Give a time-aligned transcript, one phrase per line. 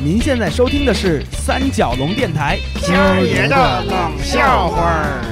[0.00, 5.24] 您现在收听的是三角龙电台今儿爷的冷笑话儿。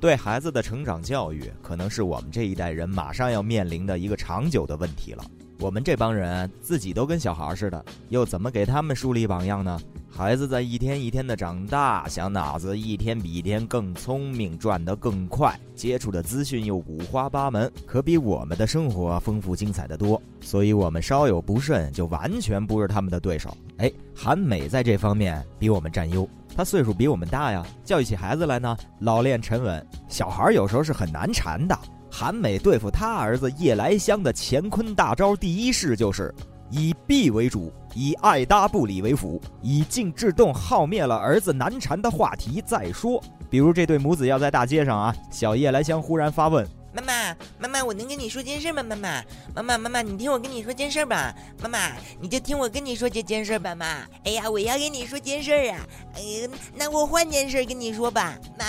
[0.00, 5.24] 对孩子的成长教育，可能是我们这一代人马上要面临的一个长久的问题了。
[5.58, 9.80] 我们这帮人自己都跟小孩似的，又怎么给他们树立榜样呢？
[10.08, 20.20] 孩子在一天一天的长大，小脑子一天比一天更聪明，转得更快，接触的资讯又五花八门，可比我们的生活丰富精彩的多。
[20.40, 23.54] 所以，我们稍有不慎，就完全不是他们的对手。
[23.78, 29.86] 哎，韩美在这方面比我们占优，她岁数比我们大呀，教育起孩子来呢，老练沉稳。
[30.08, 31.78] 小孩有时候是很难缠的。
[32.18, 36.34] 韩美对付他儿子夜来香的乾坤大招，第一式就是
[36.70, 43.22] 以避为主，以爱搭不理为辅，以静制动耗灭了儿子难缠的话题再说。
[43.50, 46.66] 比如这对母子要在大街上啊，小夜来香忽然发问。
[46.94, 48.82] 妈妈，妈妈，我能跟你说件事吗？
[48.82, 49.22] 妈妈，
[49.54, 51.34] 妈妈，妈妈，你听我跟你说件事吧。
[51.62, 53.84] 妈妈，你就听我跟你说这件事吧，妈。
[54.24, 55.86] 哎呀，我要跟你说件事啊。
[56.14, 58.64] 哎，那我换件事跟你说吧，妈。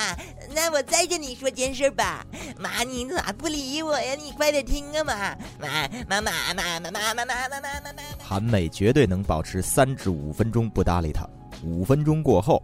[0.54, 2.26] 那我再跟你说件事吧，
[2.60, 4.16] 妈，你咋不理我呀？
[4.16, 5.38] 你快点听啊，妈。
[5.60, 8.04] 妈，妈，妈，妈，妈，妈，妈，妈，妈，妈，妈，妈。
[8.20, 11.28] 韩美绝对能保持三至五分钟不搭理他。
[11.64, 12.62] 五分钟过后。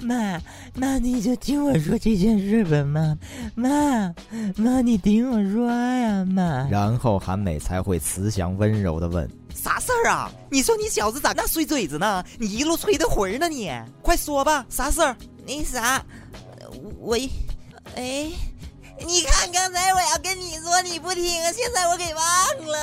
[0.00, 0.40] 妈
[0.74, 3.16] 妈，你就听我说这件事吧，妈
[3.54, 4.14] 妈
[4.56, 6.68] 妈，你听我说呀，妈。
[6.68, 10.30] 然后韩美才会慈祥温柔的问：“啥事儿啊？
[10.50, 12.24] 你说你小子咋那碎嘴子呢？
[12.38, 13.48] 你一路吹的魂呢？
[13.48, 13.70] 你
[14.02, 15.16] 快说吧，啥事儿？
[15.46, 16.04] 那啥，
[16.98, 17.16] 我，
[17.94, 18.30] 哎，
[18.98, 22.24] 你看刚才我要跟你说你不听，现在我给忘
[22.66, 22.78] 了。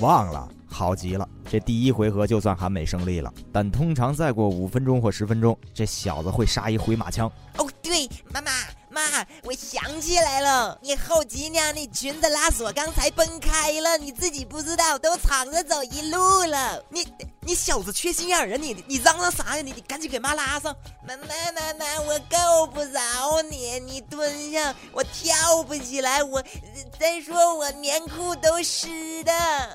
[0.00, 7.30] 忘了，好极了。”这第一回合就算韩美胜利了，但通常再过五分钟或十分钟，这小子会杀一回马枪。
[7.58, 8.50] 哦，对，妈妈。
[8.94, 16.80] 妈，我想起来了，你后脊梁那裙子拉锁刚才崩开了，你自己不知道，都敞着走一路了。
[16.90, 17.04] 你
[17.40, 18.56] 你小子缺心眼儿啊！
[18.56, 19.62] 你你嚷嚷啥呀？
[19.62, 20.74] 你你赶紧给妈拉上。
[21.06, 26.22] 妈妈妈妈，我够不着你，你蹲下，我跳不起来。
[26.22, 26.42] 我
[26.98, 29.32] 再说我棉裤都湿的。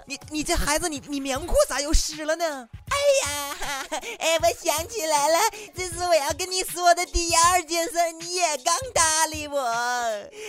[0.08, 2.68] 你你这孩子，你你棉裤咋又湿了呢？
[3.00, 3.88] 哎呀，
[4.20, 5.40] 哎，我想起来了，
[5.76, 9.10] 这是我要跟你说的第二件事，你也刚搭。
[9.30, 9.60] 理我，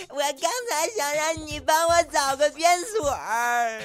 [0.08, 3.78] 我刚才想让你帮我找个便所儿。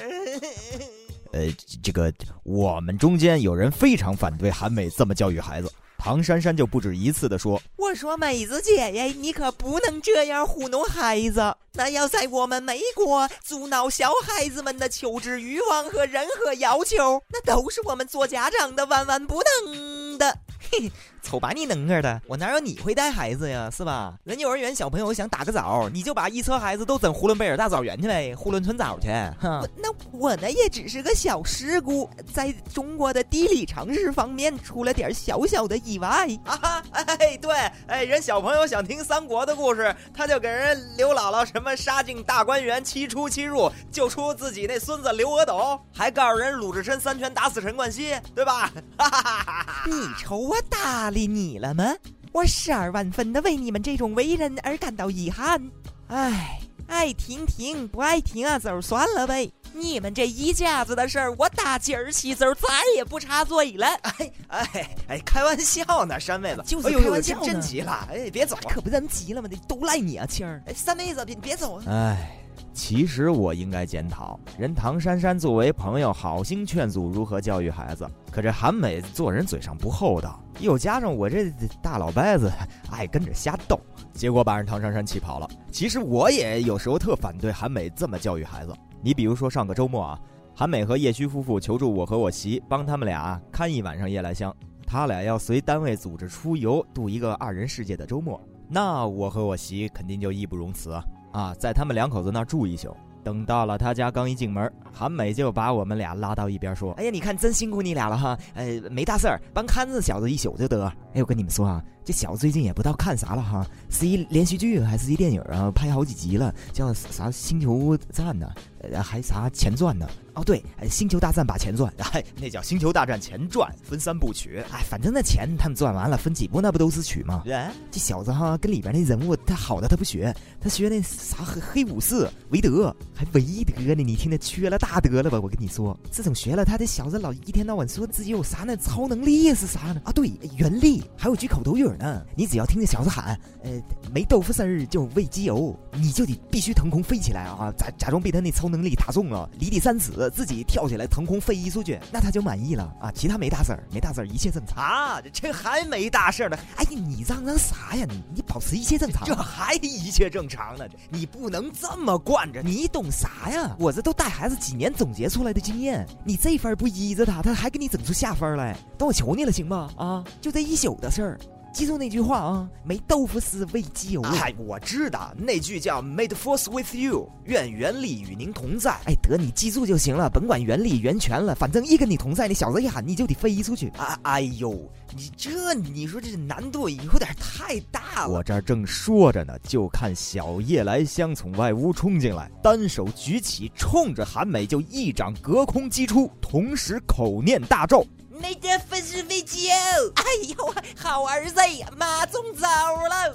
[1.32, 2.10] 呃，这个
[2.46, 5.68] 我们中间有人非常反对韩美这么教育孩子，
[5.98, 20.38] 唐珊珊就不止一次的说：“我说美子姐呀，你可不能这样糊弄孩子，那要在我们美国阻挠小孩子们的求知欲望和任何要求，那都是我们做家长的万万不能的。”
[20.70, 20.90] 嘿。
[21.26, 24.14] 瞅把你能个的，我哪有你会带孩子呀，是吧？
[24.22, 29.08] 人幼儿园小朋友想打个枣，你就把一车孩子都整呼伦贝尔大枣园去呗，呼伦春枣去。
[29.40, 36.80] 哼那我那也只是个小事故，在中国的地理常识方面出了点小小的意外 啊！
[36.92, 37.52] 哎，对，
[37.88, 48.70] 哎，人小朋友想听三国的故事，他就给人刘姥姥什么杀进大观园，七出七入，救出自己那孙子刘阿斗，还告诉人鲁智深三拳打死陈冠希，对吧？
[48.96, 49.82] 哈哈哈哈哈！
[49.86, 51.10] 你瞅我搭。
[51.10, 51.94] 理你了吗？
[52.32, 55.70] 我十二万分的为你们这种为人而感到遗憾。
[56.08, 59.50] 唉，爱听听，不爱听啊，就算了呗。
[59.74, 63.86] 你们这一家子的事儿，我打今儿起走再也不插嘴了。
[64.02, 67.46] 哎哎哎，开玩笑呢，山妹子，就是开玩笑呢。
[67.46, 69.48] 真急了，哎，别走，可不咱急了吗？
[69.68, 70.62] 都赖你啊，青儿。
[70.66, 71.82] 哎，三妹子，别别走。
[71.86, 72.42] 哎。
[72.76, 81.50] 其实我应该检讨，人唐珊珊作为朋友好心劝阻如何教育孩子，可这韩美做人嘴上不厚道，又加上我这
[81.82, 82.52] 大老伯子
[82.90, 83.80] 爱跟着瞎逗，
[84.12, 85.48] 结果把人唐珊珊气跑了。
[85.72, 88.74] 其实我也有时候特反对韩美这么教育孩子。
[89.00, 90.20] 你比如说上个周末啊，
[90.54, 94.54] 韩美和叶虚夫妇求助我和我媳帮他们俩看一晚上夜来香，
[94.86, 98.38] 他俩要随单位组织出游度一个二人世界的周末，
[98.68, 101.02] 那我和我媳肯定就义不容辞啊。
[101.36, 110.90] 啊，在他们两口子那儿住一宿，等到了他家，刚一进门，韩美就把我们俩拉到一边说：“哎呀，你看真辛苦你俩了哈，呃，没大事儿，帮看着小子一宿就得。
[111.12, 115.72] 哎，我跟你们说啊，这小子最近也不知道看啥了哈，是一连续剧还是一电影啊？
[115.72, 118.48] 拍好几集了，叫啥《星球战》呢？
[118.78, 124.62] 呃，还啥前传呢？”哦，对，《星球大战》把前传，哎，那叫《星球大战前传》，分三部曲。
[124.70, 127.42] 哎，反正那钱他们赚完了，分几部那不都是曲吗？
[127.90, 134.02] 这小子哈，跟里边那人物他好的他不学，他学那啥黑黑武士韦德，还韦德呢？
[134.04, 135.40] 你听他缺了大德了吧？
[135.42, 140.00] 我跟你说，自从学了他这小子老一天到晚说自己有啥那超能力是啥呢？
[140.04, 142.22] 啊，对，原力，还有句口头语儿呢。
[142.36, 143.70] 你只要听见小子喊，呃，
[144.12, 147.72] 没豆腐丝儿就喂鸡油，你就得必须腾空飞起来啊！
[147.76, 153.10] 假假装被他那超能力打中了，离地三尺，自己跳起来腾空飞出去，那他就满意了啊！
[153.12, 154.84] 其他没大事儿，没大事儿，一切正常。
[154.84, 156.58] 啊，这还没大事呢。
[156.76, 158.06] 哎呀，你嚷嚷啥呀？
[158.08, 160.86] 你你保持一切正常，这还一切正常呢？
[160.88, 162.60] 这你不能这么惯着。
[162.62, 163.74] 你懂啥呀？
[163.78, 168.76] 我这都带孩子几年总结出来的经验，你这分不依着他，他还给你整出下分来。
[168.98, 169.90] 等我求你了，行吗？
[169.96, 171.38] 啊，就这一宿的事儿。
[171.76, 174.22] 记住那句话啊，没豆腐丝喂鸡油。
[174.22, 178.92] 哎，我知道那句叫 “May the force with you”，愿原力与您同在。
[179.04, 183.88] 哎，得你记住就行了，甭管原力源泉了，反正一跟你同在，那小子一喊你就得飞出去。
[183.90, 184.72] 啊，哎呦，
[185.14, 188.30] 你这你说这难度有点太大了。
[188.30, 198.02] 我这儿正说着呢，就看小夜来香从外屋冲进来，单手举起，冲着韩美就一掌隔空击出，同时口念大咒。
[198.40, 199.76] 没得粉丝飞机哦！
[200.16, 200.24] 哎
[200.56, 202.66] 呦，好儿子呀，妈中招
[203.08, 203.34] 了！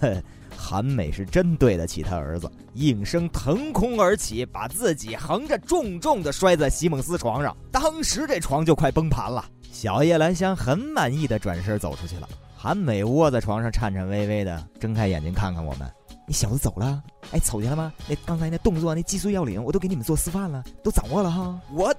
[0.00, 0.22] 哼，
[0.56, 9.44] 韩美是真对得起他儿子，应声腾空而起，把自己横着重重的摔在席梦思床上，当时这床就快崩盘了。
[9.72, 15.90] 小叶兰香很满意的转身走出去了，韩美窝在床上颤颤巍巍的睁开眼睛看看我们，
[16.26, 17.02] 你小子走了。
[17.30, 17.92] 哎，瞅见了吗？
[18.08, 21.58] 那刚才那动作，那技术要领，我都给你们做示范了，都掌握了哈。
[21.72, 21.94] 我，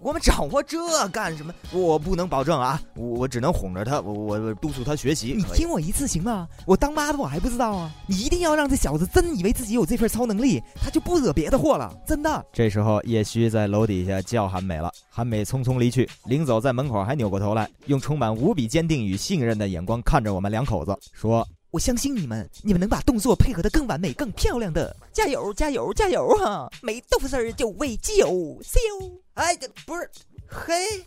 [0.00, 1.52] 我们掌握这干什么？
[1.72, 5.34] 我不能保证啊，我我只能哄着他，我我督促他学习。
[5.36, 6.48] 你听我一次行吗？
[6.66, 7.90] 我当妈的我还不知道啊！
[8.06, 12.44] 你一定要让这小子真以为自己有这份超能力，他就不惹别的祸了，真的。
[12.52, 21.46] 这时候，叶虚在楼底下叫韩美了，韩美匆匆离去，临走在门口还扭过头来，用充满无比坚定与信任的眼光看着我们两口子，说。
[21.70, 24.94] 我相信你们，你们能把动作配合得更完美、更漂亮的。
[25.12, 26.68] 加油，加油，加油哈！
[26.82, 28.28] 没豆腐丝儿就喂鸡油
[28.62, 29.22] ，See you。
[29.34, 29.56] 哎，
[29.86, 30.10] 不是，
[30.48, 31.04] 嘿，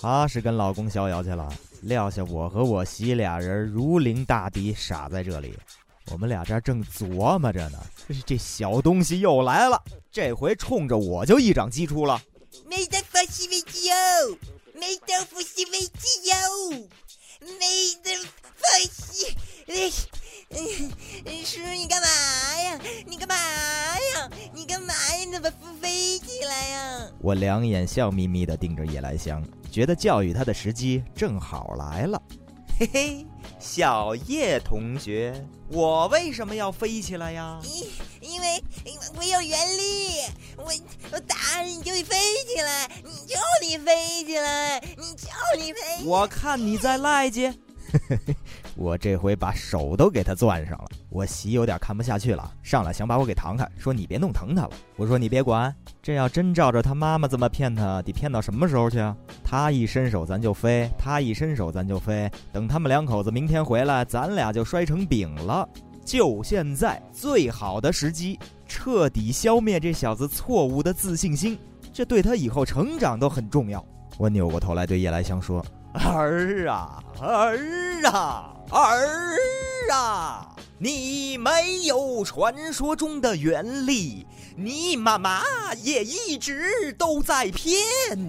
[0.00, 1.48] 他是跟老公逍遥去了，
[1.82, 5.56] 撂下我和我媳俩人如临大敌，傻在这里。
[6.10, 7.78] 我们俩这正琢磨着呢，
[8.08, 12.20] 这这小东西又来了，这回冲着我就一掌击出了。
[12.66, 13.94] 没豆腐丝喂鸡油，
[14.74, 16.88] 没豆腐丝喂鸡油，
[17.60, 18.10] 没豆
[18.56, 19.32] 腐丝。
[19.74, 19.88] 哎，
[21.46, 22.06] 叔，你干嘛
[22.60, 22.78] 呀？
[23.06, 24.30] 你干嘛呀？
[24.52, 25.24] 你干嘛呀？
[25.24, 27.08] 你怎么不飞起来呀？
[27.22, 32.20] 我两眼笑眯眯地盯着夜来香，觉得教育他的时机正好来了。
[32.78, 33.26] 嘿嘿，
[33.58, 37.58] 小叶同学，我为什么要飞起来呀？
[37.62, 38.62] 因因为
[39.16, 40.20] 我有原力，
[40.58, 40.70] 我
[41.12, 42.14] 我打你就得飞
[42.46, 46.04] 起来，你就得飞起来，你就得飞。
[46.04, 47.54] 我看你在赖叽。
[48.76, 54.70] 我这回把手都给他攥上了，我媳有点看不下去了，上来想把我给弹开，说你别弄疼他了。
[54.96, 59.16] 我说你别管，这要真照着他妈妈这么骗他，得骗到什么时候去啊？
[59.44, 65.68] 他一伸手咱就飞，他一伸手咱就飞，等他们两口子明天回来，咱俩就摔成饼了。
[66.04, 71.58] 就现在最好的时机，彻底消灭这小子错误的自信心，
[71.92, 73.84] 这对他以后成长都很重要。
[74.18, 75.64] 我扭过头来对叶来香说。
[75.94, 79.36] 儿啊儿啊儿
[79.92, 80.48] 啊！
[80.78, 85.42] 你没有传说中的原力，你妈妈
[85.82, 87.76] 也一直都在骗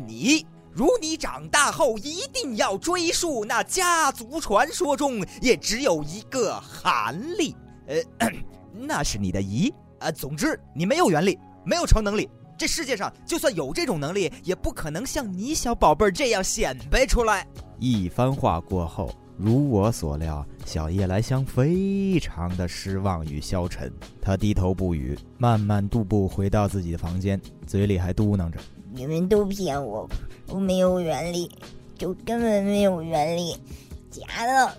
[0.08, 0.46] 你。
[0.72, 7.56] 如你长大后一定要追溯那家族传说中也只有一个韩力，
[7.88, 8.28] 呃，
[8.74, 9.74] 那是你的姨。
[10.00, 12.30] 呃，总之你没有原力，没有超能力。
[12.58, 17.46] 这世界上就算有这种能力，也不可能像你小宝贝儿这样显摆出来。
[17.80, 23.92] 一番话过后，如我所料，小叶来香非常的失望与消沉。
[24.22, 28.60] 他低头不语，慢慢踱步回到自己的房间，嘴里还嘟囔着
[28.94, 30.08] ：“你们都骗我，
[30.48, 31.52] 我没有原力，
[31.98, 33.58] 就根本没有原力，
[34.10, 34.78] 假的。”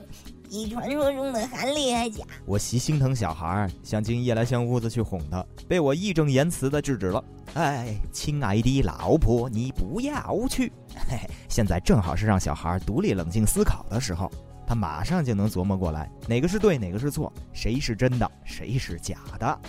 [0.54, 2.22] 比传说中的韩力还假！
[2.46, 7.24] 我媳心疼小孩，想进夜来香屋子去哄他，被我义正言辞的制止了。
[7.54, 10.70] 哎，亲爱的老婆，你不要去！
[10.94, 14.30] 嘿嘿，现在正好是让小孩独立冷静思考的时候，
[14.64, 19.60] 他马上就能琢磨过来，哪个是对，哪个是错，谁是真的，谁是假的。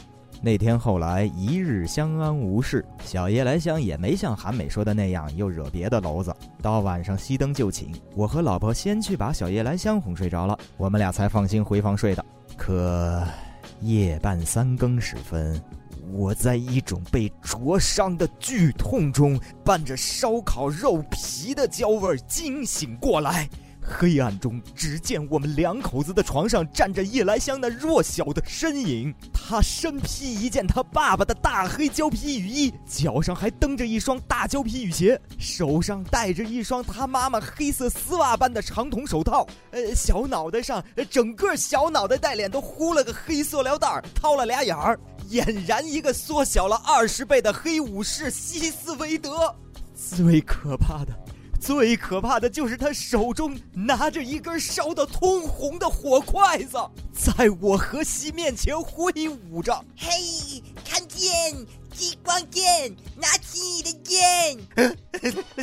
[0.41, 6.31] 那天后来一日相安无事，小叶来香也没像韩美说的那样又惹别的娄子。
[6.61, 12.23] 到晚上熄灯就寝，我和老婆先去把小叶来香哄睡着了，我们俩才放心回房睡的。
[12.55, 13.23] 可
[13.81, 15.59] 夜半三更时分，
[16.11, 23.49] 我在一种被灼伤的剧痛中，伴着烧烤肉皮的焦味惊醒过来，
[23.87, 29.13] 黑暗中，只见我们两口子的床上站着夜来香那弱小的身影。
[29.31, 39.47] 他身披一件他爸爸的大黑胶皮雨衣，脚上还蹬着一双大胶皮雨鞋，手上戴着一双他妈妈黑色丝袜般的长筒手套。
[39.71, 44.99] 呃，小脑袋上，整个小脑袋带脸都糊了个黑塑料袋，掏了俩眼儿，
[45.29, 49.55] 俨然一个缩小了二十倍的黑武士希斯维德。
[49.93, 51.24] 最可怕的。
[51.65, 56.77] 最可怕的就是他手中拿着一根烧得通红的火筷子，
[57.11, 59.11] 在我和西面前挥
[59.49, 59.73] 舞着。
[59.97, 61.31] 嘿，看剑，
[61.91, 64.59] 激光剑，拿起你的剑。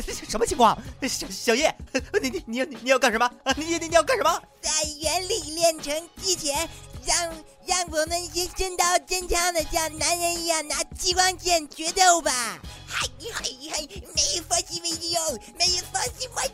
[0.27, 0.77] 什么情况？
[1.07, 1.73] 小小叶，
[2.21, 3.31] 你你你你要干什么？
[3.55, 4.41] 你你你要干什么？
[4.59, 4.69] 在
[5.01, 6.67] 原力炼成之前，
[7.05, 7.33] 让
[7.65, 12.59] 让我们些真刀真枪的像男人一样拿激光剑决斗吧。
[12.87, 15.21] 嗨嗨嗨，没有放心没有，
[15.57, 16.53] 没有放心我就。